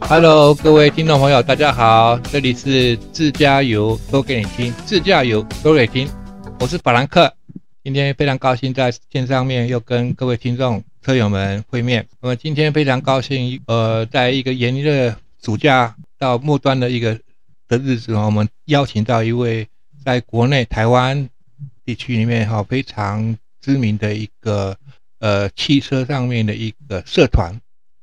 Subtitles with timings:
[0.00, 6.08] Hello，各位听众朋友，大家好，这里是自驾游说给你听，自驾游说给你听，
[6.60, 7.30] 我是法兰克，
[7.84, 12.06] 今天非常高兴在线上面又跟各位听众车友们会面。
[12.22, 15.14] 那么今天非常高兴，呃，在一个炎热
[15.44, 17.18] 暑假到末端的一个
[17.68, 19.68] 的日子，我们邀请到一位
[20.04, 21.28] 在国内台湾
[21.84, 24.76] 地区里面哈非常知名的一个
[25.20, 27.60] 呃汽车上面的一个社团，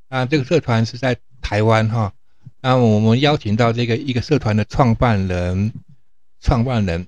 [0.07, 1.17] 啊，这个社团是在。
[1.47, 2.11] 台湾哈，
[2.59, 5.71] 那我们邀请到这个一个社团的创办人，
[6.41, 7.05] 创办人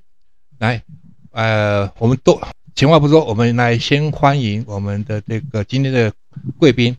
[0.60, 0.84] 来，
[1.32, 2.40] 呃，我们都
[2.76, 6.14] 闲话不说，我们来先欢迎我们的这个今天的
[6.60, 6.96] 贵宾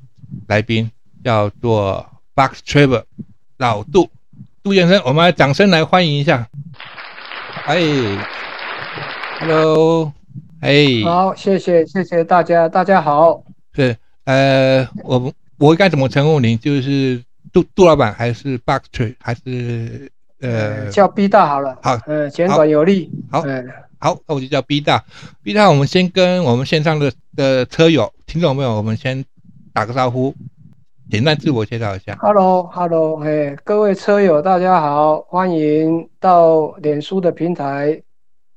[0.48, 0.90] 来宾，
[1.22, 3.04] 叫做 Box Travel
[3.56, 4.10] 老杜
[4.68, 6.46] 杜先生，我们来掌声来欢迎一下。
[7.64, 7.80] 哎
[9.40, 10.12] ，Hello，
[10.60, 13.42] 哎，好，谢谢谢谢大家，大家好。
[13.74, 16.58] 是，呃，我我该怎么称呼您？
[16.58, 17.22] 就是。
[17.50, 20.12] 杜杜老板还是 Box Tree 还是
[20.42, 23.40] 呃叫 B 大好了，好，呃简短有力，好，
[23.98, 25.02] 好，那我就叫 B 大
[25.42, 29.24] ，B 大，我们先跟我们线上的的车友、听众朋友，我们先
[29.72, 30.34] 打个招呼，
[31.10, 32.14] 简单自我介绍一下。
[32.20, 38.02] Hello，Hello，哎，各位车友大家好，欢迎到脸书的平台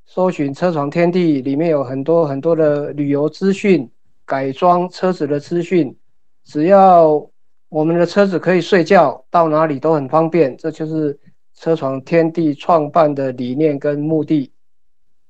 [0.05, 3.89] 搜寻“车床天地”，里面有很多很多的旅游资讯、
[4.25, 5.95] 改装车子的资讯，
[6.43, 7.25] 只要。
[7.69, 11.17] 我们的车子可以睡觉，到哪里都很方便，这就是
[11.55, 14.51] 车床天地创办的理念跟目的。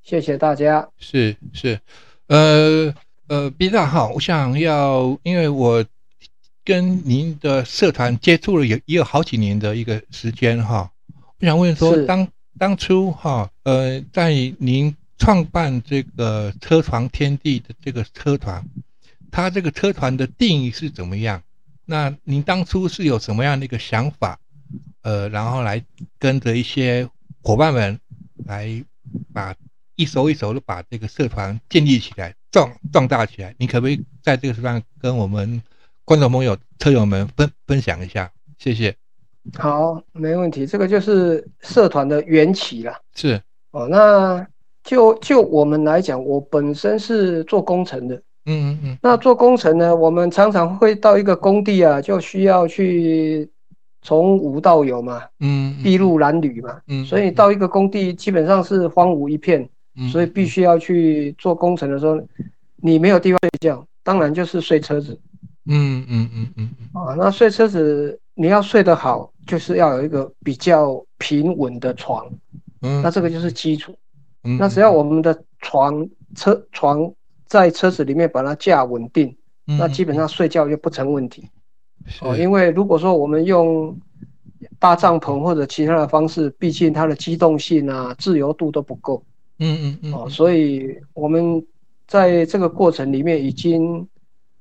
[0.02, 0.88] 谢谢大家。
[0.98, 1.78] 是是，
[2.26, 2.92] 呃
[3.28, 5.84] 呃，B 大哈，我想要，因为我
[6.64, 10.90] 跟您的社团接触了也也有好几年的一个时间哈，
[11.40, 18.64] 我想问说，当当初哈，呃，在您创办这个车床天地的这个车团，
[19.30, 21.42] 它这个车团的定义是怎么样？
[21.84, 24.38] 那您当初是有什么样的一个想法，
[25.02, 25.84] 呃，然后来
[26.18, 27.08] 跟着一些
[27.42, 27.98] 伙伴们
[28.44, 28.84] 来
[29.32, 29.54] 把
[29.96, 33.52] 一手一手的把这个社团建立起来、壮壮大起来？
[33.58, 35.60] 你可不可以在这个地方跟我们
[36.04, 38.30] 观众朋友、车友们分分享一下？
[38.58, 38.94] 谢谢。
[39.56, 40.66] 好，没问题。
[40.66, 42.92] 这个就是社团的缘起了。
[43.14, 43.40] 是
[43.70, 44.44] 哦，那
[44.82, 48.16] 就就我们来讲，我本身是做工程的。
[48.46, 53.48] 嗯嗯嗯，那做工程呢，我们常常会到一个工地啊，就需要去
[54.02, 62.20] 从无到有嘛，嗯，筚路蓝缕嘛，嗯，所以到一个工地基本上是荒芜一片，嗯所以必须要去做工程的时候，
[62.76, 65.16] 你没有地方睡觉，当然就是睡车子，
[65.66, 72.26] 嗯嗯嗯嗯啊，那睡车子你要睡得好，就是要有一个比较平稳的床，
[72.82, 73.94] 嗯，那这个就是基础，
[74.44, 77.12] 嗯，那只要我们的床车床。
[77.44, 79.36] 在车子里面把它架稳定，
[79.66, 81.46] 那基本上睡觉就不成问题。
[82.22, 83.94] 哦，因为如果说我们用
[84.78, 89.22] 搭帐篷或者其他的方式，毕竟它的机动性啊、自由度都不够。
[89.58, 90.14] 嗯嗯嗯。
[90.14, 91.62] 哦，所以我们
[92.08, 94.08] 在这个过程里面已经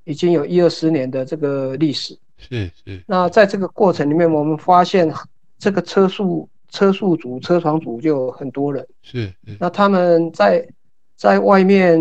[0.03, 2.17] 已经有一二十年的这个历史。
[2.37, 3.03] 是是。
[3.07, 5.11] 那在这个过程里面，我们发现
[5.57, 8.87] 这个车速车速组、车床组就很多人。
[9.01, 9.33] 是。
[9.59, 10.67] 那他们在
[11.15, 11.99] 在外面。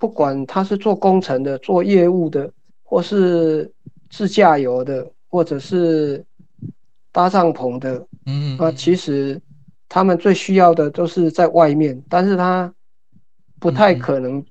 [0.00, 2.50] 不管他是做工程的、做业务的，
[2.82, 3.70] 或是
[4.08, 6.24] 自驾游的，或者是
[7.12, 9.38] 搭帐篷的，嗯，那，其实
[9.90, 12.72] 他们最需要的都是在外面，但是他
[13.58, 14.42] 不太可能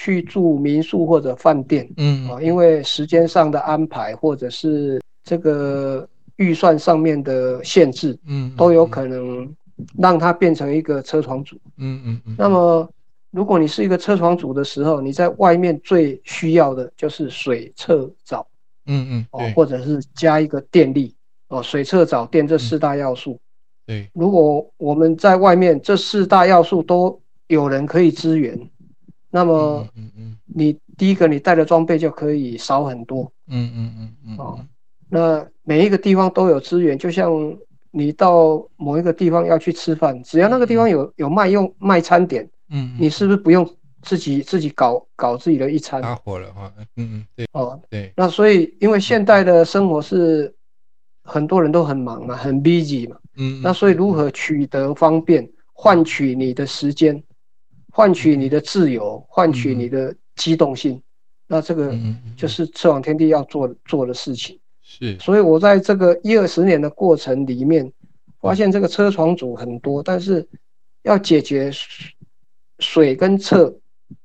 [0.00, 9.52] 去住民宿或者饭店，嗯，啊，因为时间上的安排或者是这个预算上面的限制，嗯，都有可能
[9.98, 12.88] 让它变成一个车床主，嗯嗯嗯，那么。
[13.30, 18.48] 如果你是一个车床组的时候，你在外面最需要的就是水、厕、澡，
[18.86, 21.14] 嗯嗯，哦，或者是加一个电力，
[21.48, 23.38] 哦，水、厕、澡、电这四大要素。
[23.86, 28.58] 对，如果我们在外面这四大要素都有人可以支援，
[29.30, 33.30] 那么，嗯嗯，你第一个你带的装备就可以少很多。
[33.48, 34.60] 嗯嗯嗯嗯，哦，
[35.08, 37.30] 那每一个地方都有资源，就像
[37.90, 42.48] 你到某一个地方要去吃饭，只要那个地方有有卖用卖餐点。
[42.70, 43.68] 嗯，你是不是不用
[44.02, 46.00] 自己自己搞搞自己的一餐？
[46.02, 50.54] 搭伙了话，嗯嗯，对，哦对，那所以因为现代的生活是
[51.22, 57.22] 很多人都很忙嘛，很 busy 嘛，嗯，那所以如何取得方便，换取你的时间，
[57.98, 61.02] 换取你的自由，换取你的机动性，
[61.48, 61.92] 那这个
[62.36, 64.56] 就是车网天地要做做的事情。
[64.80, 67.92] 是，所以我在这个一二十年的过程里面，
[68.40, 70.46] 发现这个车床组很多，但是
[71.02, 71.72] 要解决
[72.78, 73.76] 水跟厕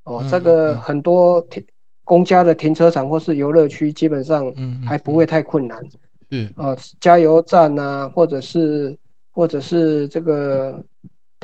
[0.04, 1.66] 哦，这个很多停
[2.04, 4.54] 公家的停车场或是游乐区，基本上
[4.86, 5.84] 还不会太困难。
[6.30, 8.96] 嗯啊，加油站啊，或者是
[9.32, 10.80] 或者是这个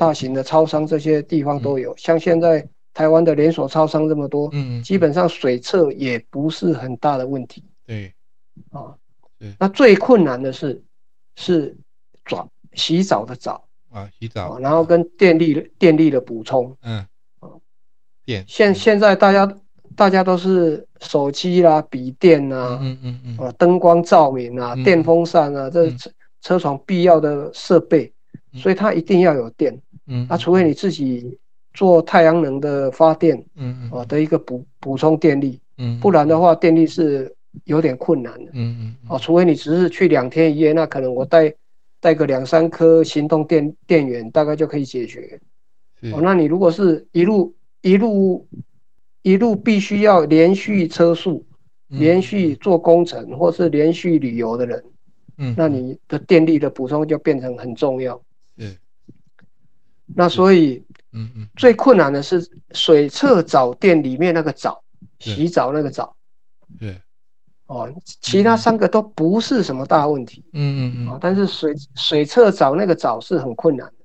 [0.00, 1.94] 大型的超商这些地方都有。
[1.98, 7.62] 像现在台湾的连锁超商这么多，嗯，基本上水厕也不是很大的问题。
[7.86, 8.10] 对，
[8.70, 8.96] 啊，
[9.58, 10.82] 那最困难的是
[11.36, 11.76] 是
[12.24, 16.74] 澡洗澡的澡啊，洗澡，然后跟电力电力的补充。
[16.80, 17.06] 嗯，
[17.40, 17.50] 啊，
[18.24, 19.54] 电现现在大家。
[19.96, 26.10] 大家都是手机啦、笔电呐，嗯嗯嗯，啊，灯光照明啊、电风扇啊，这车
[26.40, 28.10] 车床必要的设备，
[28.54, 29.76] 所以它一定要有电。
[30.10, 31.38] 嗯，啊，除非你自己
[31.72, 37.34] 做太阳能的发电，嗯嗯，啊的一个补补充电力，嗯，不然的话电力是
[37.64, 38.50] 有点困难的。
[38.52, 41.54] 嗯嗯，哦，除非你只是去两天一夜，那可能我带
[42.00, 45.40] 带个两三颗行动电电源，大概就可以解决。
[46.12, 48.46] 哦，那你如果是一路一路。
[49.22, 51.44] 一路必须要连续车速，
[51.88, 54.82] 连续做工程或是连续旅游的人，
[55.36, 58.18] 嗯，那你的电力的补充就变成很重要。
[60.10, 64.82] 嗯，那所以，嗯嗯，最困难的是水厕澡店里面那个澡，
[65.18, 66.14] 洗澡那个澡。
[66.78, 67.00] 对，
[67.66, 70.44] 哦，其他三个都不是什么大问题。
[70.52, 74.04] 嗯嗯嗯，但是水水厕澡那个澡是很困难的。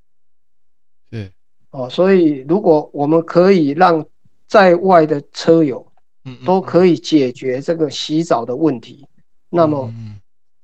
[1.11, 1.31] 对，
[1.71, 4.05] 哦，所以如果我们可以让
[4.47, 5.85] 在外的车友，
[6.25, 9.07] 嗯，都可以解决这个洗澡的问题。
[9.49, 9.93] 那么，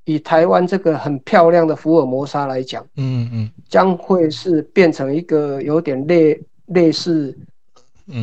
[0.05, 7.37] 以台湾这个很漂亮的福尔摩沙来讲，嗯嗯，将会是变成一个有点类类似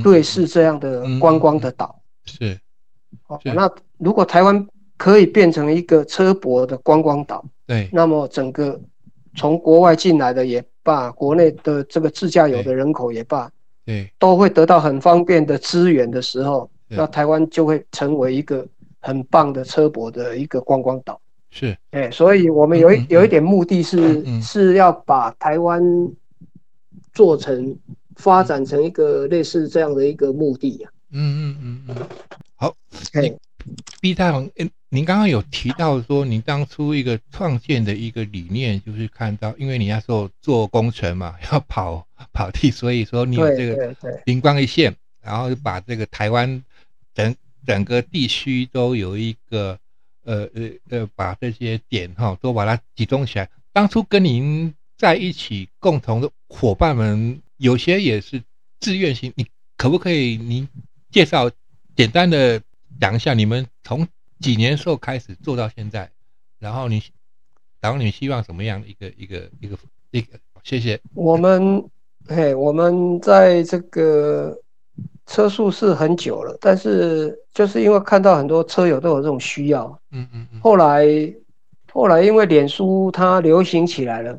[0.04, 1.98] 瑞士这样的观光的岛。
[2.24, 2.58] 是，
[3.28, 4.66] 哦，那如果台湾
[4.96, 8.78] 可以变成一个车博的观光岛，对，那么整个
[9.36, 13.50] 从国外进来的也罢，国内的这个自驾游的人口也罢。
[13.84, 18.66] 对，都会得到很方便的资源的时候，那台湾就会成为一个
[19.00, 21.18] 很棒的车博的一个观光岛。
[21.50, 25.82] 是，哎，所以我们有一有一点目的是是要把台湾
[27.12, 27.76] 做成
[28.16, 30.90] 发展成一个类似这样的一个目的呀。
[31.10, 32.08] 嗯嗯嗯嗯，
[32.56, 32.74] 好，
[33.14, 33.32] 哎。
[34.00, 34.48] ，B 大王，
[34.88, 43.94] 您刚刚有提到说，您当初一个创建的一个理念，就是看到，因为你那时候做工程嘛， 要跑跑地，所以说你有这个
[44.24, 46.62] 灵光一现，然后就把这个台湾
[47.14, 47.34] 整
[47.66, 49.78] 整个地区都有一个
[50.28, 53.48] 呃呃呃，把这些点哈都把它集中起来。
[53.72, 58.42] 当初跟您在一起共同的伙伴们，有些也是
[58.78, 59.46] 自愿性，你
[59.76, 60.68] 可不可以您
[61.10, 61.50] 介绍
[61.96, 62.60] 简单的？
[63.00, 64.08] 讲一下你们从
[64.40, 66.10] 几年时候开始做到现在，
[66.58, 67.00] 然后你，
[67.80, 69.78] 然后你希望什么样的一个一个一个
[70.10, 70.36] 一个？
[70.64, 71.00] 谢谢。
[71.14, 71.88] 我们，
[72.26, 74.58] 嘿，我们在这个
[75.28, 80.60] 车速是很久了，但是就是因为看到很多车友都有这种需要，嗯嗯嗯。
[80.60, 81.06] 后来，
[81.92, 84.36] 后来因为脸书它流行起来了，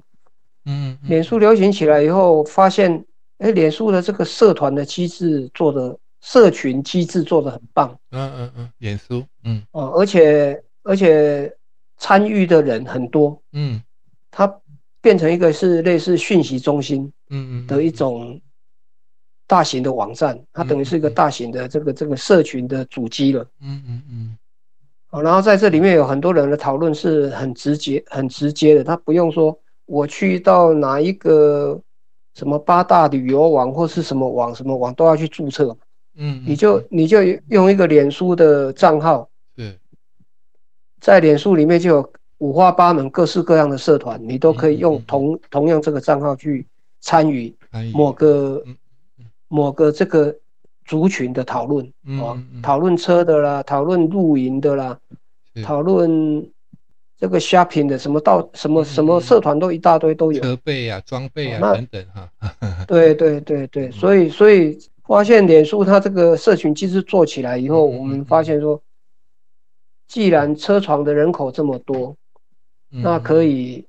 [0.65, 3.05] 嗯，脸书流行起来以后，发现，
[3.37, 5.97] 哎，脸书的这个社团的机制做的。
[6.21, 9.63] 社群机制做的很棒，嗯嗯嗯，脸书，嗯。
[9.71, 11.49] 哦，而且而且
[11.95, 13.81] 参与的人很多，嗯，
[14.29, 14.53] 它
[14.99, 17.67] 变成一个是类似讯息中心，嗯嗯。
[17.67, 18.37] 的一种
[19.49, 24.37] 大型的网站，它等于是一个大型的这个这个社群的主机了，嗯嗯嗯，
[25.09, 31.81] 哦，然后在这里面有很多人的讨论是很直接很直接的，他不用说我去到哪一个
[32.35, 35.75] 什么八大旅游网或是什么网什么网都要去注册。
[36.15, 39.75] 嗯，你就你就用一个脸书的账号，对，
[41.01, 46.67] 在脸书里面就有五花八门、各式各样的社团，你都可以用同同样这个账号去
[46.99, 47.51] 参与
[47.93, 48.63] 某个
[49.49, 50.33] 某个这个
[50.85, 51.85] 族群的讨论
[52.21, 54.97] 啊，讨论车的啦，讨论露营的啦，
[55.61, 56.49] 讨论
[57.17, 62.31] 这个 shopping 的什么到什么什么社团都一大堆都有，车备啊、装备啊等等哈。
[62.87, 64.79] 对对对对，所以所以。
[65.09, 68.79] 发现脸书它这个社群机制做起来以后，我们发现说，
[70.07, 72.15] 既然车床的人口这么多，
[72.89, 73.83] 那可以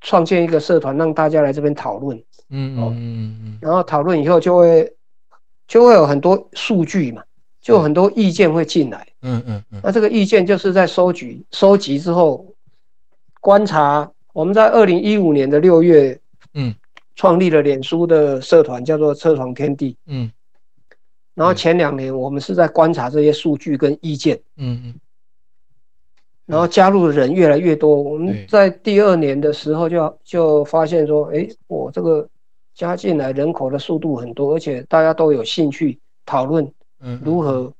[0.00, 2.16] 创建一个社团，让大家来这边讨论。
[2.50, 3.58] 嗯嗯嗯嗯。
[3.60, 4.92] 然后讨论以后就会
[5.66, 7.22] 就会有很多数据嘛，
[7.60, 9.06] 就很多意见会进来。
[9.22, 9.80] 嗯嗯嗯。
[9.82, 12.46] 那这个意见就是在收集收集之后，
[13.40, 14.10] 观察。
[14.34, 16.16] 我们在二零一五年的六月，
[16.54, 16.72] 嗯，
[17.16, 19.96] 创立了脸书的社团，叫做车床天地。
[20.06, 20.30] 嗯。
[21.34, 24.94] 然后前两年我们是在观察这些数据跟意见，嗯嗯，
[26.48, 27.94] 然后加入的人越来越多。
[27.94, 32.26] 我们在第二年的时候就就发现说，哎，我这个
[32.74, 36.66] 加进来人口的速度很多，而且大家都有兴趣讨论，
[37.00, 37.70] 嗯，如何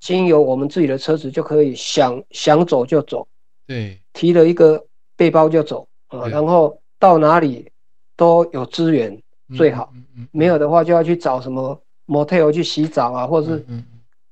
[0.00, 3.24] 经由我们自己的车子就可以想想走就走，
[3.66, 4.84] 对，提了一个
[5.16, 7.70] 背包就走啊，然后到哪里
[8.16, 9.16] 都有资源
[9.56, 9.92] 最好，
[10.32, 13.64] 没有的话就要去找什么 motel 去洗澡啊，或者是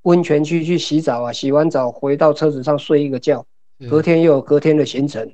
[0.03, 3.45] 温泉区去洗澡啊，洗完澡回到车子上睡一个觉。
[3.89, 5.31] 隔天又有隔天的行程，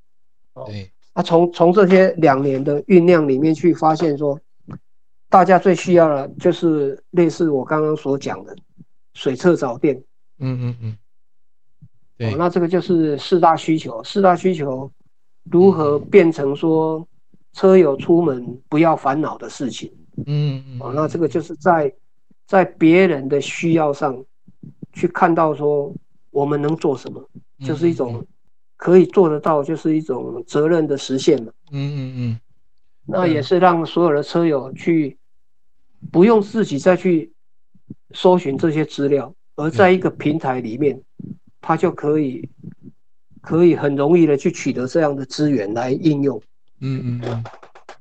[0.52, 0.68] 哦，
[1.14, 4.38] 啊，从从这些两年的酝酿里面去发现说，
[5.30, 8.54] 大家最需要的就是类似我刚刚所讲的
[9.14, 9.96] 水厕澡店，
[10.40, 10.98] 嗯嗯嗯，
[12.18, 14.90] 对，那这个就是四大需求，四大需求
[15.44, 17.06] 如何变成说
[17.54, 19.90] 车友出门不要烦恼的事情，
[20.26, 21.90] 嗯嗯，哦，那这个就是在
[22.46, 24.22] 在别人的需要上
[24.92, 25.90] 去看到说
[26.30, 27.26] 我们能做什么。
[27.60, 28.26] 就是一种
[28.76, 31.50] 可以做得到，就是一种责任的实现嘛。
[31.72, 32.40] 嗯嗯嗯，
[33.06, 35.16] 那也是让所有的车友去
[36.12, 37.32] 不用自己再去
[38.12, 41.00] 搜寻这些资料，而在一个平台里面，
[41.60, 42.48] 他就可以
[43.40, 46.40] 可以很容易的去取得这样的资源来应用。
[46.80, 47.44] 嗯嗯嗯，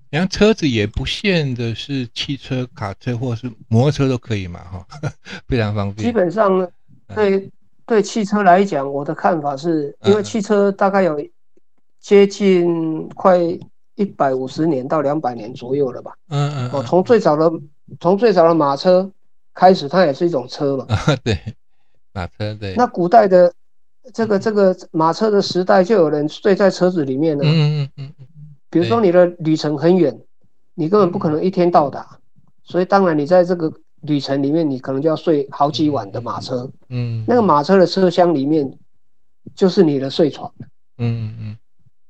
[0.10, 4.86] 然后车子也不限的是汽车、卡车或者是摩托车都可以嘛，哈，
[5.48, 6.06] 非常方便。
[6.06, 6.70] 基本上
[7.16, 7.50] 对。
[7.86, 11.20] 对汽车来讲，我的看法是，因为汽车大概有
[12.00, 13.38] 接近快
[13.96, 16.12] 一百五十年到两百年左右了吧。
[16.30, 16.70] 嗯嗯。
[16.72, 17.52] 哦，从最早的
[18.00, 19.12] 从最早的马车
[19.54, 20.88] 开始，它也是一种车嘛。
[21.24, 21.38] 对，
[22.12, 22.74] 马车对。
[22.76, 23.54] 那古代的
[24.14, 27.44] 这个这个马车的时代，就有人睡在车子里面呢。
[27.46, 28.26] 嗯嗯嗯嗯。
[28.70, 30.20] 比如说你的旅程很远，
[30.74, 32.18] 你根本不可能一天到达，
[32.64, 33.72] 所以当然你在这个。
[34.06, 38.72] 旅程里面，你可能就要睡好几晚的马车，嗯，那个马车的车厢里面
[39.56, 40.52] 就是你的睡床，
[40.98, 41.36] 嗯嗯。
[41.42, 41.58] 嗯，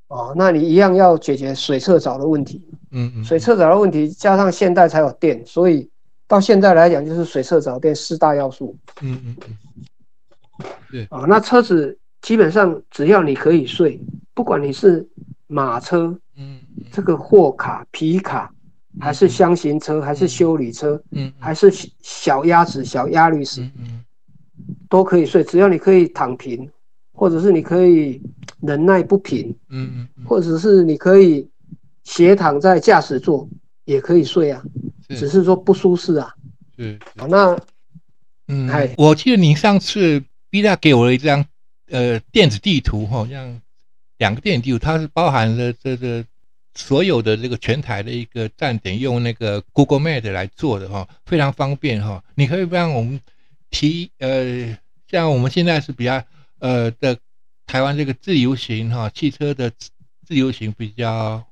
[0.07, 5.89] 哦，那你一样要解决水厕澡的问题，嗯嗯，水厕澡的问题加上现代才有电，所以
[6.27, 13.99] 到现在来讲就是水厕澡电四大要素，嗯嗯嗯，对，哦，那车子基本上只要你可以睡，
[14.33, 15.07] 不管你是
[15.47, 16.59] 马车，嗯，
[16.91, 18.51] 这个货卡皮卡。
[18.99, 21.71] 还是箱型车，还是修理车，嗯，还是
[22.01, 24.03] 小鸭子、小鸭律师，嗯，
[24.89, 26.69] 都可以睡，只要你可以躺平，
[27.13, 28.21] 或者是你可以
[28.61, 31.47] 忍耐不平，嗯嗯，或者是你可以
[32.03, 33.47] 斜躺在驾驶座
[33.83, 34.63] 也可以睡啊，
[35.09, 36.33] 只是说不舒适啊。
[36.77, 37.57] 是，好，那，
[38.47, 41.45] 嗯，我记得你上次 B 大给我了一张
[41.89, 43.61] 呃电子地图，好像
[44.17, 46.23] 两个电子地图，它是包含了这个。
[46.75, 52.23] 所有的这个全台的一个站点用那个 Google Map 来做的哈，非常方便哈。
[52.35, 53.19] 你可以让我们
[53.69, 54.77] 提呃，
[55.07, 56.23] 像我们现在是比较
[56.59, 57.17] 呃的
[57.65, 59.71] 台湾这个自由行哈，汽车的
[60.27, 61.43] 自由行比较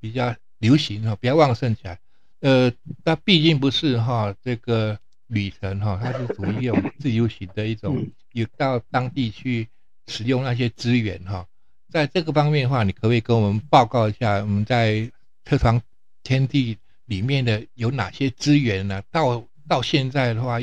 [0.00, 1.98] 比较流行哈，比较旺盛起来。
[2.40, 2.72] 呃，
[3.04, 9.68] 那毕竟不是哈这个旅程哈，它是属于一种自由行的一种，有到当地去
[10.06, 11.46] 使用那些资源哈。
[11.90, 15.10] 在这个方面的话，你可不可以跟我们报告一下，我们在
[15.44, 15.80] 车床
[16.22, 19.02] 天地里面的有哪些资源呢？
[19.10, 20.58] 到到现在的话，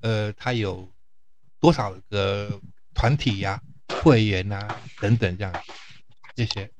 [0.00, 0.88] 呃，它有
[1.60, 2.58] 多少个
[2.94, 3.60] 团体呀、
[4.02, 5.52] 会员啊等等这样，
[6.34, 6.70] 谢谢。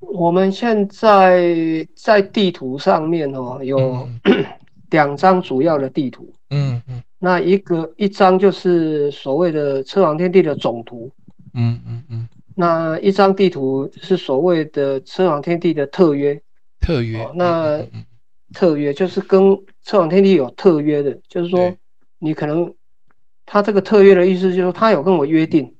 [0.00, 4.08] 我们现在在地图上面哦，有
[4.90, 6.32] 两张主要的地图。
[6.50, 7.02] 嗯嗯。
[7.18, 11.10] 那一个一张就是所谓的车王天地的总图。
[11.54, 12.28] 嗯嗯嗯。
[12.58, 16.40] 那一张地图是所谓的车网天地的特约，
[16.80, 17.30] 特约。
[17.34, 17.84] 那
[18.54, 19.42] 特约就是跟
[19.82, 21.76] 车网天地有特约的，就是说
[22.18, 22.72] 你可能
[23.44, 25.70] 他这个特约的意思就是说他有跟我约定，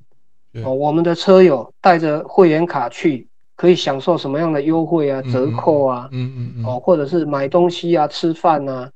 [0.63, 8.91] 哦，我们的车友带着会员卡去可以享受什么样的优惠啊、折扣啊，嗯嗯嗯，哦，或者是买东西啊、吃饭啊，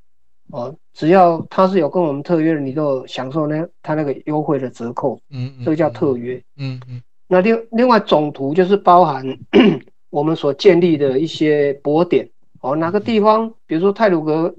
[0.50, 7.00] 哦，只要他是有跟我们特约的，你都享受那他那个优惠的折扣，嗯嗯，这个叫特约，嗯嗯。
[7.32, 9.24] 那另另外总图就是包含
[10.10, 12.28] 我们所建立的一些博点。
[12.60, 14.52] 哦，哪个地方，比如说泰鲁格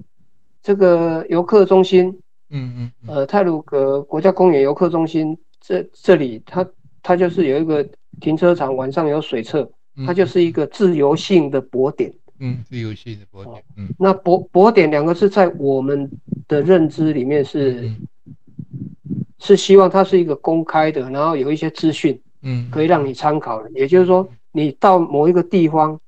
[0.63, 2.17] 这个游客中心，
[2.49, 6.65] 嗯嗯，呃，泰鲁格国家公园游客中心这这里，它
[7.03, 7.85] 它就是有一个
[8.21, 9.69] 停车场，晚上有水厕，
[10.07, 16.09] 它就是一个自由性的博点，嗯，自由性的博点，嗯，那博博点两个字在我们
[16.47, 17.91] 的认知里面是
[19.39, 22.17] 是希望它是一个公开的，然后有一些资讯。
[22.43, 23.61] 嗯，可以让你参考。
[23.61, 25.99] 的，也就是说，你到某一个地方，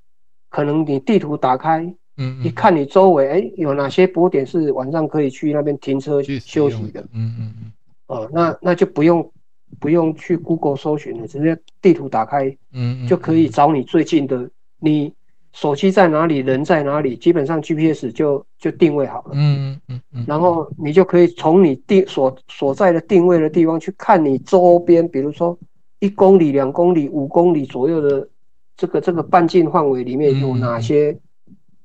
[0.49, 1.81] 可能你地图打开，
[2.17, 7.71] 嗯，一看你周围，哎，有哪些波点是晚上可以去那边停车休息的，嗯嗯嗯，
[8.07, 9.31] 哦，那那就不用
[9.79, 14.49] 不用去 Google 搜寻了，直接地图打开，嗯，就可以找你最近的，
[14.79, 15.11] 你
[15.53, 25.57] 手机在哪里，人在哪里，基本上 GPS 就就定位好了，嗯嗯嗯，然后你就可以从你定所所在的定位的地方去看你周边，比如说
[26.03, 28.27] 一公里、两公里、五公里左右的
[28.75, 31.17] 这个这个半径范围里面有哪些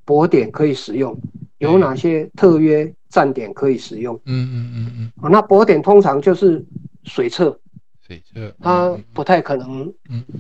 [0.05, 1.17] 泊点可以使用，
[1.59, 2.93] 有哪些特约。
[3.11, 6.63] 站点可以使用，嗯嗯嗯嗯，那泊点通常就是
[7.05, 7.59] 水厕，
[8.07, 9.91] 水厕，它不太可能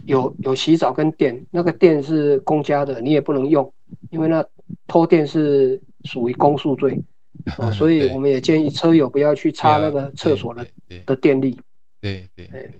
[0.04, 3.72] 有有洗澡跟电，那个电是公家的，你也不能用，
[4.10, 4.44] 因为那
[4.86, 7.02] 偷电是属于公诉罪，
[7.56, 10.66] 哦，所以我们也建议车友不要去插那个厕所的
[11.06, 11.58] 的电力，
[12.02, 12.70] 对对对，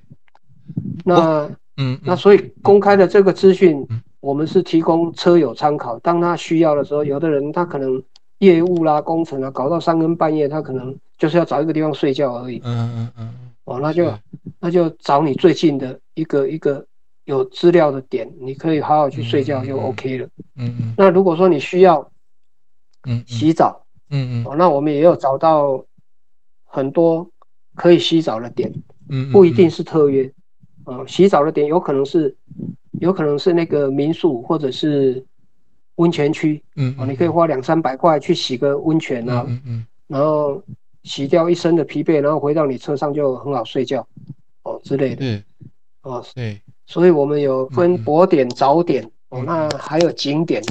[1.04, 3.86] 那嗯，那所以公开的这个资讯，
[4.20, 8.02] 我们是提供车友参考，当他需要的时候，有的人他可能。
[8.40, 12.60] 业务啦，工程啊，搞到三更半夜，他可能就是要找一个地方睡觉而已。
[12.62, 13.34] 嗯嗯嗯。
[13.64, 14.14] 哦，那就
[14.60, 16.86] 那就找你最近的一个一个
[17.24, 20.28] 有资料的点，你可以好好去睡觉就 OK 了。
[20.54, 20.94] 嗯嗯。
[20.96, 22.08] 那如果说你需要，
[23.08, 25.84] 嗯，洗澡，嗯嗯，哦，那我们也有找到
[26.64, 27.28] 很多
[27.74, 28.72] 可以洗澡的点。
[29.08, 29.32] 嗯。
[29.32, 30.32] 不一定是特约，
[30.88, 32.34] 哦，洗澡的点有可能是，
[33.00, 35.24] 有可能是那个民宿或者是。
[35.98, 40.62] 温泉区，嗯，哦，你可以花两三百块去洗个温泉啊，嗯嗯，然后
[41.02, 44.06] 洗掉一身的疲惫，然后回到你车上就很好睡觉，
[44.62, 45.42] 哦之类的，嗯，
[46.02, 50.62] 哦，对，所以我们有分泊点、早点，哦，那还有景点，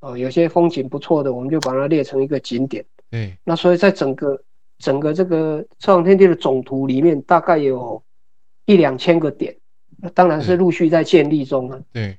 [0.00, 4.42] 哦，有些风景不错的，我们就把它列成一个景点，对，那所以在整个
[4.80, 8.02] 整个这个车航天地的总图里面，大概有
[8.66, 9.61] 一两千个点，那
[10.10, 12.18] 当然是陆续在建立中了，对，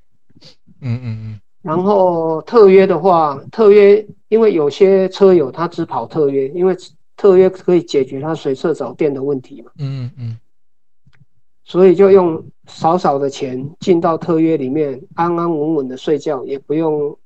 [0.81, 1.39] 嗯嗯嗯。
[1.61, 6.75] 然后特约的话，特约因为有些车友他只跑特约，因为
[7.15, 9.71] 特约可以解决他水厕找电的问题嘛。
[9.77, 10.37] 嗯嗯。
[11.65, 17.17] 所以就用少少的钱进到特约里面，安安稳稳的睡觉，也不用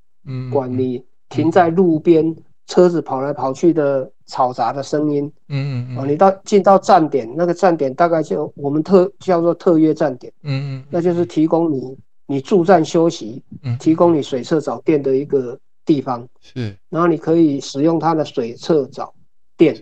[0.51, 2.35] 管你停在路边
[2.67, 5.25] 车子跑来跑去的嘈杂的声音。
[5.49, 5.97] 嗯嗯嗯。
[5.97, 10.31] 哦，你到进到站点，那个站点大概就我们特叫做特约站点。
[10.43, 10.83] 嗯嗯。
[10.91, 11.97] 那就是提供你。
[12.29, 19.13] 你驻站休息，嗯，提供你水厕找电的一个地方是，然后你可以使用它的水厕找
[19.55, 19.73] 电，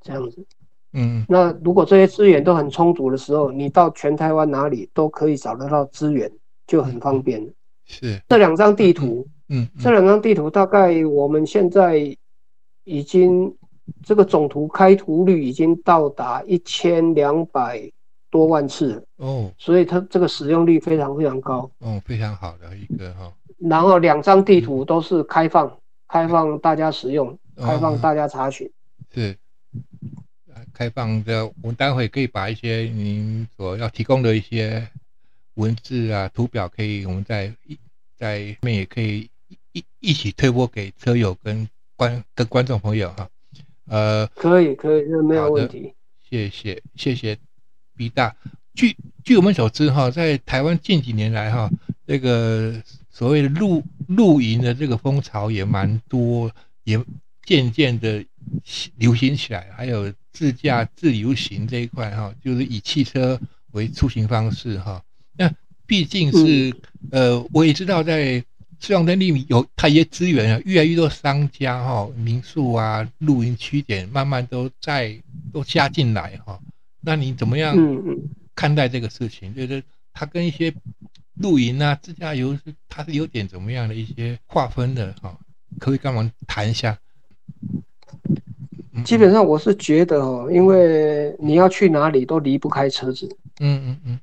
[0.00, 0.46] 这样子，
[0.92, 6.30] 嗯，那如果这些资源都很充足的时候，你到全台湾哪里都可以找得到资源，
[6.68, 7.44] 就很方便
[7.84, 12.16] 是这两张地图，嗯，这两张地图大概我们现在
[12.84, 13.54] 已经
[14.02, 17.90] 这个总图开图率已经到达一千两百。
[18.32, 23.30] 多万次哦，所以它这个使用率非常非常高哦，非常好的一个哈。
[23.58, 25.70] 然后两张地图都是开放，
[26.08, 28.66] 开放大家使用，开放大家查询。
[29.14, 29.36] 是，
[30.72, 34.88] 开放的，我们待会可以把一些您所要提供的一些
[35.56, 37.54] 文字啊、图表，可以我们在
[38.16, 39.28] 在面也可以
[39.72, 41.68] 一一起推播给车友跟
[42.02, 43.28] 观跟观众朋友哈。
[43.86, 45.92] 呃，可以可以，这没有问题。
[46.28, 47.38] 谢谢谢谢。
[47.94, 48.34] 比大，
[48.74, 51.70] 据据我们所知哈，在台湾近几年来哈，
[52.06, 56.50] 这个所谓的露露营的这个风潮也蛮多，
[56.84, 57.00] 也
[57.44, 58.24] 渐渐的
[58.96, 59.68] 流行起来。
[59.76, 63.38] 还有自驾自由行这一块哈，就是以汽车
[63.72, 65.00] 为出行方式哈。
[65.36, 65.52] 那
[65.86, 66.74] 毕竟是
[67.10, 68.42] 呃，我也知道在
[68.82, 75.16] 自动电力有它一些资源啊，越来越多商家哈、民宿啊、露营区点慢慢都在
[75.52, 76.58] 都加进来哈。
[77.00, 77.76] 那你怎么样
[78.56, 79.54] 看待这个事情？
[79.54, 79.80] 就是
[80.12, 80.74] 它跟一些
[81.34, 85.38] 露营啊、自驾游它是有点怎么样的一些划分的哈？
[85.78, 86.98] 可以跟我们谈一下。
[89.04, 93.28] 基本上我是觉得哦，因为你要去哪里都离不开车子。
[93.60, 94.20] 嗯嗯嗯。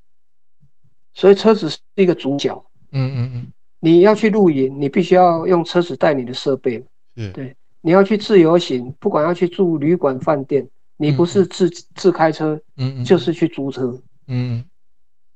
[1.13, 2.53] 所以车子是一个主角。
[2.91, 3.53] 嗯嗯嗯。
[3.79, 6.83] 你要去露营，你必须要用车子带你的设备。
[7.15, 7.31] 嗯。
[7.33, 7.55] 对。
[7.81, 10.67] 你要去自由行，不管要去住旅馆、饭店。
[11.01, 14.61] 你不是自自开车，嗯，就是去租车，嗯，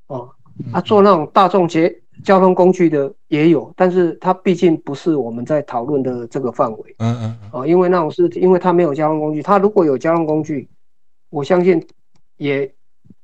[0.08, 0.30] 哦，
[0.74, 10.68] 啊，做那种大众接交通工具的也有，但是它毕竟不是我们在讨论的这个范围，嗯嗯，哦，因为那种是因为它没有交通工具，它如果有交通工具，
[11.30, 11.82] 我相信
[12.36, 12.70] 也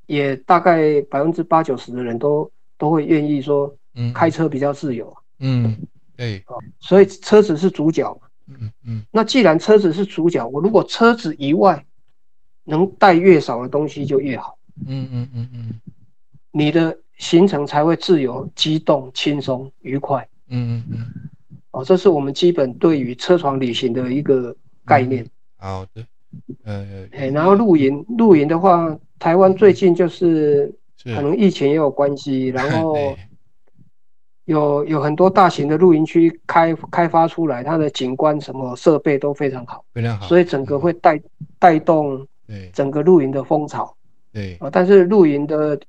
[0.06, 5.76] 也大概百分之八九十的人都都会愿意说，嗯，开车比较自由，嗯，
[6.16, 6.44] 对，
[6.80, 11.84] 所以车子是主角，嗯嗯，那既然车子是主角，我如果车子以外。
[12.64, 14.56] 能带越少的东西就越好。
[14.86, 15.80] 嗯嗯嗯嗯，
[16.52, 20.24] 你的行程才会自由、激动、轻松、愉快。
[20.48, 21.06] 嗯嗯嗯，
[21.72, 25.26] 哦，这是我们基本对于车床旅行的一个概念。
[25.56, 26.06] 好的，
[26.62, 30.72] 呃，哎，然后露营，露营的话，台湾最近就是
[31.02, 32.94] 可能疫情也有关系，然后
[34.50, 41.20] 有有很多大型的露营区开开发出来，它的景观什么设备都非常好，非常好，所以整个会带
[41.60, 42.26] 带动
[42.72, 43.94] 整个露营的风潮。
[44.32, 44.56] 对。
[44.56, 45.80] 啊，但是露营的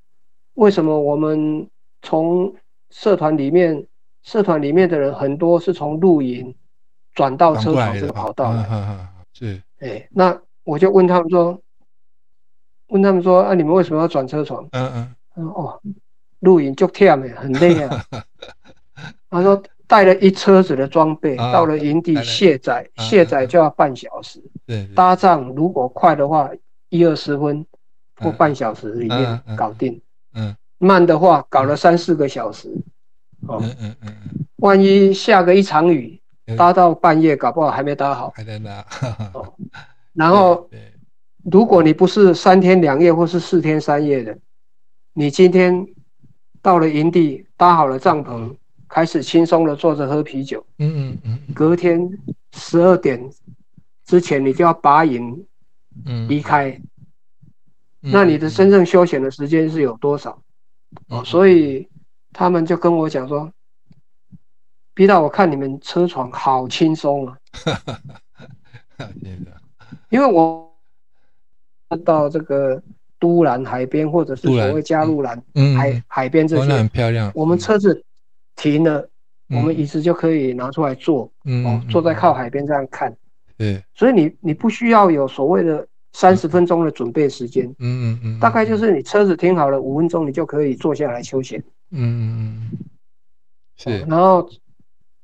[0.53, 1.67] 为什么我们
[2.03, 2.53] 从
[2.91, 3.83] 社团里面，
[4.21, 6.53] 社团里面的人很多是从露营
[7.15, 11.59] 转到车床这个跑道的，是，哎，那我就问他们说，
[12.89, 14.63] 问他们说，啊，你们为什么要转车床？
[14.73, 15.81] 嗯嗯，哦，
[16.41, 18.05] 露营就忝诶，很累啊。
[19.31, 26.51] 他说带了一车子的装备到了营地卸载，卸载就要半小时，对，搭帐如果快的话
[26.89, 27.65] 一二十分。
[28.23, 29.99] 或半小时里面搞定，
[30.35, 32.69] 嗯，慢的话搞了三四个小时，
[33.47, 34.13] 哦，嗯嗯嗯
[34.57, 36.21] 万一下个一场雨，
[36.55, 38.79] 搭到半夜，搞不好还没搭好，还在那，
[39.33, 39.51] 哦，
[40.13, 40.69] 然后，
[41.51, 44.37] 如果你不是三天两夜或是四天三夜的，
[45.13, 45.83] 你今天
[46.61, 48.55] 到了营地，搭好了帐篷，
[48.87, 52.09] 开始轻松的坐着喝啤酒，嗯嗯嗯，隔天
[52.53, 53.31] 十二点
[54.05, 55.45] 之前你就要拔营，
[56.05, 56.79] 嗯，离开。
[57.99, 60.41] 那你的真正休闲的时间是有多少？
[61.07, 61.87] 哦，所以
[62.33, 63.51] 他们就跟我讲说，
[64.93, 67.37] 逼到我看你们车床好轻松啊。
[70.09, 70.73] 因为我
[72.03, 72.81] 到这个
[73.21, 75.41] 都兰海边，或者是所谓加路兰
[75.77, 77.31] 海海边这些，很漂亮。
[77.33, 78.03] 我们车子
[78.57, 79.07] 停了，
[79.47, 81.31] 我们椅子就可以拿出来坐，
[81.65, 83.15] 哦，坐在靠海边这样看。
[83.57, 85.87] 对，所以你你不需要有所谓的。
[86.13, 91.57] 三十分钟的准备时间，嗯嗯嗯，大概就是你车子停好了五分钟，你就可以坐下来休闲。
[91.91, 92.71] 嗯嗯嗯，
[93.77, 93.99] 是。
[94.09, 94.45] 然后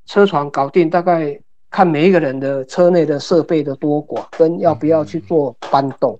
[0.05, 1.37] 车床搞定，大概
[1.69, 6.17] 看每一个人的车内的设备的多寡，跟要不要去做搬动。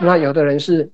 [0.00, 0.88] 那有的人是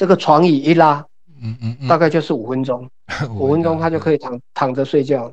[0.00, 1.04] 这个床椅一拉，
[1.42, 2.88] 嗯嗯，大概就是五分钟，
[3.36, 5.30] 五分钟他就可以躺躺着睡觉。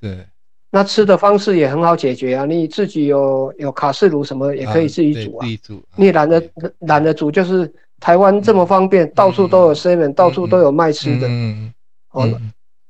[0.00, 0.26] 对。
[0.72, 5.46] 那吃的方式也很好解决啊，你自己有有卡式炉什么也可以自己煮啊。
[5.94, 6.42] 你懒得
[6.80, 11.28] 懒得煮，就是台湾这么方便，到处都有 seven，到处都有卖吃的。
[11.28, 11.72] 嗯
[12.10, 12.28] 哦，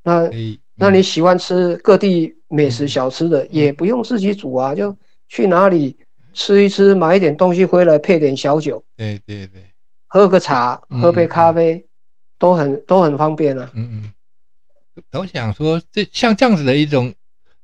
[0.03, 0.31] 那
[0.77, 4.97] 那你喜欢吃各地美食小吃的，也不用自己煮啊，就
[5.29, 5.95] 去哪里
[6.33, 8.83] 吃一吃，买一点东西回来配点小酒。
[8.97, 9.63] 对对对，
[10.11, 11.87] 喝个茶，喝杯咖啡，
[12.39, 13.71] 都很都很方便啊。
[13.73, 14.13] 嗯
[14.95, 17.15] 嗯，我想说，这像这样子的一种。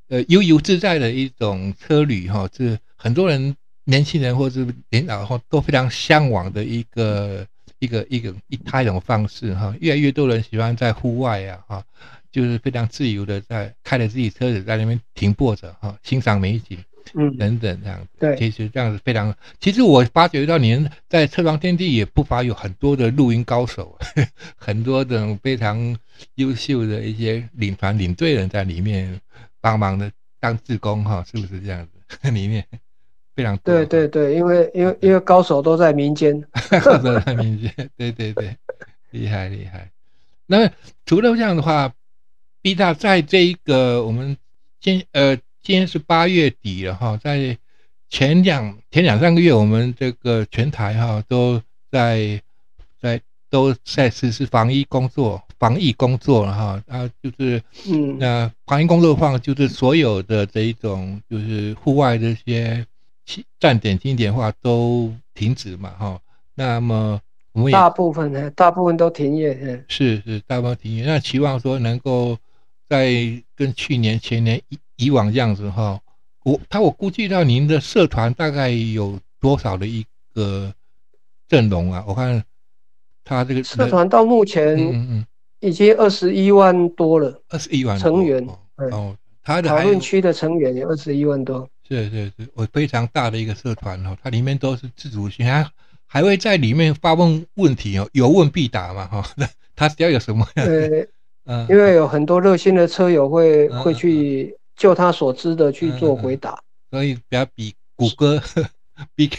[0.09, 3.57] 呃，悠游自在的一种车旅哈，是很多人
[3.87, 7.45] 年轻人或者是年老后都非常向往的一个
[7.81, 9.75] 一个一个一他一种方式哈。
[9.81, 11.83] 越来越多人喜欢在户外呀哈，
[12.31, 16.79] 就是非常自由的在开着自己车子在那边停泊着哈，欣赏美景，
[17.15, 18.09] 嗯，等等这样子。
[18.19, 19.35] 对，其实这样子非常。
[19.61, 23.99] 其实我发觉到您在车床天地也不乏有很多的录音高手，
[24.57, 25.97] 很多的非常
[26.37, 29.21] 优秀的一些领团领队人在里面。
[29.59, 31.85] 帮忙的当志工哈，是不是这样
[32.23, 32.31] 子？
[32.31, 32.65] 里面
[33.35, 36.41] 非常对对对，因为因为因为高手都在民间，
[37.03, 38.57] 都在民间，对对对，
[39.11, 39.91] 厉害厉害。
[40.47, 40.71] 那
[41.05, 41.93] 除了这样的话
[42.63, 44.37] ，B 大在这一个我们
[44.81, 45.37] 先呃
[45.67, 47.59] 今天是八月底了哈，在
[48.09, 52.41] 前两前两三个月，我们这个全台哈都在
[53.03, 55.43] 在都在实施防疫工作。
[55.59, 62.87] 防疫工作了哈，啊，就是，嗯，那防疫工作的话，就是所有的这一种，就是户外这些
[63.59, 66.21] 站点、景点话都停止嘛，哈。
[66.55, 71.05] 那么我们也大部分呢，大部分都停业，是是，大部分停业。
[71.05, 72.39] 那期望说能够
[72.89, 73.13] 在
[73.57, 76.01] 跟去年、前年以以往这样子哈，
[76.45, 80.05] 我他我估计到您的社团大概有多少的一
[80.35, 80.73] 个
[81.49, 82.05] 阵容啊？
[82.07, 82.43] 我看
[83.25, 85.27] 他这个社团到目前，嗯嗯。
[85.61, 88.47] 已经二十一万多了，二十一万成员
[88.91, 95.67] 哦，他的讨论区的成员有二十一万多，是是是，我非常大的一个社团哦，它里面都是自主性，还
[96.05, 101.09] 还会在里面发问问题哦，有问必答嘛哈，那 他只要有什么，对，
[101.47, 106.59] 嗯，因为有很多热心的车友会会去就他所知的去做回答，
[106.91, 108.41] 所以比较比谷歌
[109.15, 109.31] 比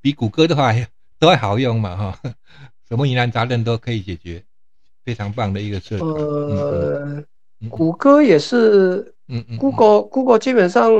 [0.00, 0.72] 比谷歌的话
[1.18, 2.18] 都还好用嘛哈，
[2.88, 4.42] 什么疑难杂症都可以解决。
[5.04, 6.04] 非常棒的一个设计。
[6.04, 7.24] 呃，
[7.70, 10.92] 谷歌也是，嗯嗯，Google Google 基本上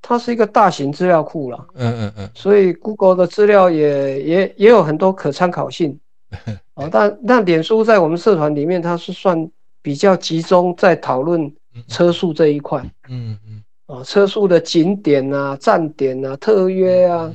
[0.00, 5.98] 它是一个大型资料库了，嗯嗯嗯，所以 Google 的资料也也也有很多可参考性。
[6.74, 9.50] 哦，但但脸书在我们社团里面，它是算
[9.82, 11.52] 比较集中在讨论
[11.86, 12.82] 车速这一块。
[13.08, 17.32] 嗯嗯，啊，车速的景点啊、站点啊、特约啊，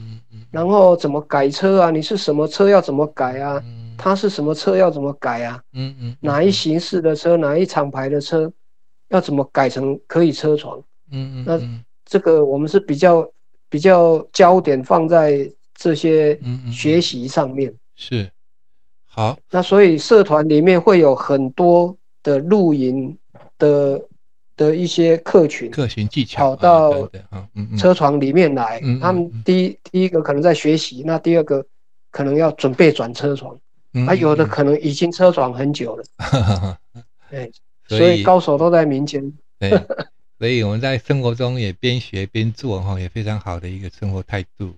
[0.52, 1.92] 然后怎么改车啊？
[1.92, 3.64] 你是什么车要怎么改啊？
[3.98, 5.62] 它是什么车要怎么改啊？
[5.74, 8.52] 嗯嗯，哪一形式的车，哪一厂牌的车，
[9.10, 10.78] 要怎么改成可以车床？
[11.12, 13.26] 嗯嗯，那这个我们是比较
[13.70, 16.38] 比较焦点放在这些
[16.72, 17.74] 学习上面。
[17.96, 18.30] 是，
[19.06, 19.38] 好。
[19.50, 23.16] 那所以社团里面会有很多的露营
[23.60, 24.02] 的
[24.56, 27.10] 的一些客群，客群技巧跑到
[27.78, 28.82] 车床里面来。
[29.02, 31.66] 他们第一第一个可能在学习，那第二个
[32.12, 33.58] 可能要准备转车床。
[34.08, 36.04] 啊，有的可能已经车床很久了，
[37.30, 37.52] 对，
[37.88, 39.22] 所以高手都在民间。
[39.60, 39.70] 对，
[40.40, 44.74] 所以我们在生活中也边学边做哈，也非常好的一个生活态度。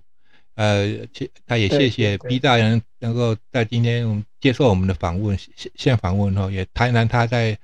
[0.54, 0.86] 呃，
[1.46, 7.58] 他也谢谢 B 大人能够在今天接受我们的访问，现现访问哈，也谈谈他在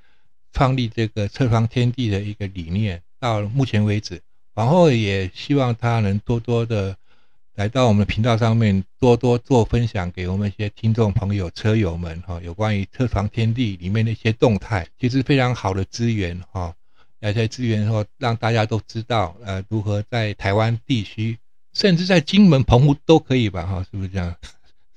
[0.53, 3.01] 创立这个车床天地的一个理念。
[3.19, 4.21] 到目前为止，
[4.53, 6.95] 往后也希望他能多多的。
[7.55, 16.73] 来到我们的频道上面，多多做分享给我们一些听众朋友、车友们哈，有关于车床天地里面的一些动态，其实非常好的资源哈。
[17.19, 21.37] 那些资源说让大家都知道，呃，如何在台湾地区，
[21.73, 24.35] 甚至在金门、澎湖都可以吧哈，是不是这样？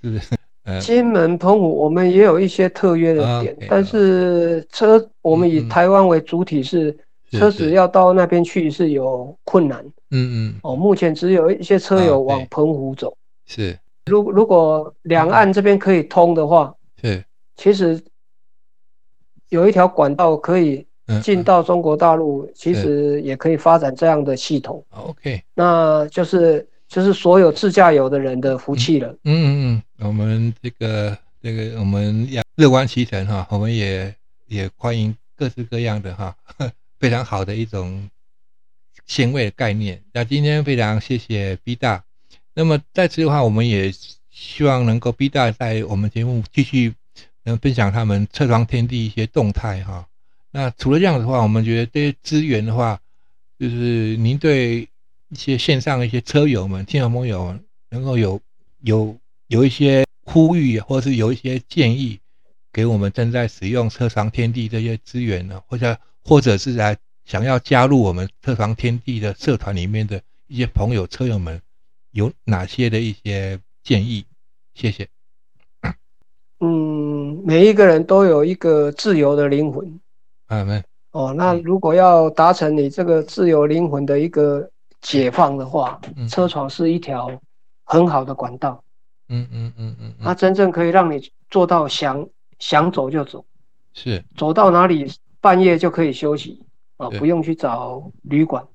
[0.00, 0.30] 是不是？
[0.66, 6.94] 呃，金门、澎湖我们也有一些特约的点，但是车我们以台湾为主体是。
[7.32, 13.76] 车子要到那边去是有困难，嗯嗯，哦，目前只有一些车友往澎湖走，是。
[14.06, 17.22] 如如果两岸这边可以通的话，是，
[17.56, 18.00] 其实
[19.48, 20.86] 有一条管道可以
[21.20, 24.82] 进到中国大陆，其实也可以发展这样的系统。
[24.90, 29.10] OK，那就是就是所有自驾游的人的福气了。
[29.24, 34.14] 嗯嗯嗯，我们这个这个我们要乐观其成哈，我们也
[34.46, 36.36] 也欢迎各式各样的哈。
[36.98, 38.08] 非常好的一种
[39.06, 40.02] 鲜味的概念。
[40.12, 42.02] 那今天非常谢谢 B 大。
[42.54, 43.92] 那么在此的话，我们也
[44.30, 46.94] 希望能够 B 大在我们节目继续
[47.42, 50.06] 能分享他们车床天地一些动态哈。
[50.50, 52.98] 那除了这样的话，我们觉得这些资源的话，
[53.58, 54.88] 就是您对
[55.28, 57.58] 一些线上的一些车友们、听众朋友
[57.90, 58.40] 能够有
[58.80, 59.16] 有
[59.48, 62.18] 有一些呼吁，或者是有一些建议，
[62.72, 65.96] 给我们正在使用车床天地这些资源呢，或者。
[66.28, 71.62] 或者是来想要加入我们车床天地的社团里面的一些朋友、车友们，
[72.10, 74.24] 有哪些的一些建议？
[74.74, 75.06] 谢谢。
[76.58, 80.00] 嗯，每一个人都有一个自由的灵魂。
[80.46, 80.82] 啊，没。
[81.12, 84.68] 哦，那如果要达成你这个自由灵魂的一个
[85.06, 87.30] 解放的话，车床是一条
[87.84, 88.82] 很好的管道。
[89.28, 90.14] 嗯嗯嗯嗯。
[90.20, 93.44] 它真正可以让你做到想想走就走。
[93.94, 94.24] 是。
[94.36, 95.08] 走到哪里？
[95.40, 96.60] 半夜就可以休息
[96.96, 98.66] 啊，不用去找旅馆，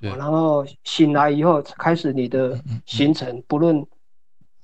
[0.00, 3.86] 然后醒来以后开始你的行程，不论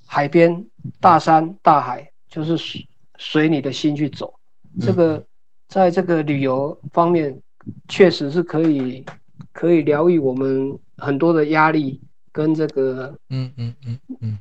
[0.04, 0.66] 海边、
[1.00, 4.34] 大山、大海，就是随随你的心去走。
[4.82, 5.24] 这个
[5.66, 7.40] 在这个旅游方面，
[7.88, 9.02] 确实是可以
[9.52, 12.00] 可以疗愈我们很多的压力
[12.32, 14.38] 跟这个嗯嗯嗯嗯，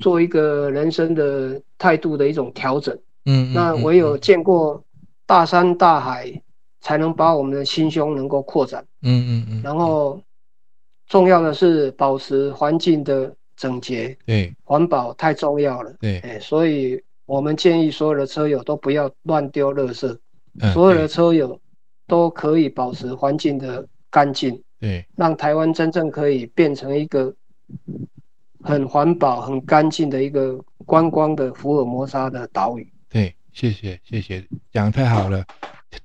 [0.00, 2.98] 做一个人生的态度的一种调整。
[3.24, 4.82] 嗯，那唯有见过。
[5.24, 6.30] 大山大海
[6.80, 8.84] 才能把我们的心胸能够扩展。
[9.00, 9.62] 嗯嗯嗯。
[9.62, 10.20] 然后
[11.06, 14.14] 重要的是保持环境的整洁。
[14.26, 15.94] 对，环保太重要了。
[16.00, 20.14] 对，哎，所以我们建议所有的车友都不要乱丢垃圾。
[20.74, 21.58] 所有的车友
[22.06, 24.60] 都可以保持环境的干净。
[24.82, 27.32] 对，让台湾真正可以变成一个
[28.60, 32.92] 很环保、很干净的一个观光的福尔摩沙的岛屿。
[33.08, 33.34] 对。
[33.54, 34.42] 谢谢谢谢，
[34.72, 35.44] 讲太好了。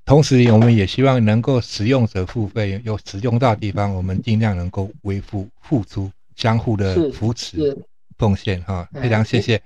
[0.04, 7.74] 同时，我们也希望能够使用者付费，有使用到地方，我们尽量能够维护、付出，相互的扶持、
[8.18, 8.60] 奉献。
[8.64, 9.56] 哈，非常谢谢，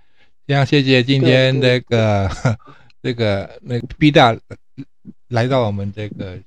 [0.46, 2.30] 非常谢谢今天那个
[3.02, 4.38] 那个那 B 大
[5.30, 6.38] 来到我们这个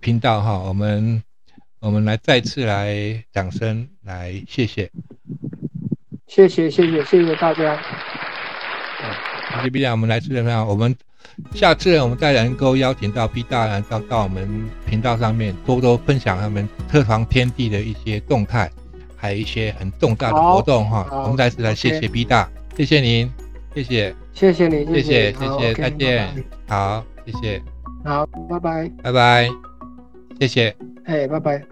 [0.00, 1.20] 频道哈，我们
[1.84, 4.90] 我们来再次来掌声来谢谢，
[6.26, 7.76] 谢谢谢谢谢谢大家。
[9.54, 10.96] 谢谢 B 大，我们来次的分享，我们
[11.52, 14.48] 下次我们再能够邀请到 B 大到到我们
[14.86, 18.70] 频道上面多多分享他们特床天地的一些动态，
[19.14, 21.06] 还有一些很重大的活动哈。
[21.10, 23.30] 我们再次来谢谢 B 大，谢谢您，
[23.74, 27.62] 谢谢，谢谢您，谢谢谢谢，再见，好，谢谢，
[28.02, 29.50] 好，拜拜，拜拜，
[30.40, 30.74] 谢谢。
[31.04, 31.64] 哎，拜拜。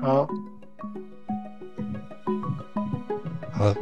[0.00, 0.26] 好。